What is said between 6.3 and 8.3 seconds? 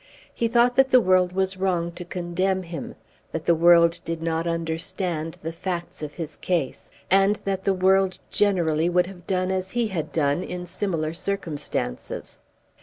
case, and that the world